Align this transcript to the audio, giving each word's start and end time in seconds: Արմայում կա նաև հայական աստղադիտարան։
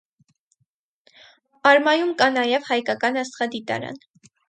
Արմայում 1.73 2.17
կա 2.25 2.33
նաև 2.41 2.69
հայական 2.73 3.25
աստղադիտարան։ 3.27 4.05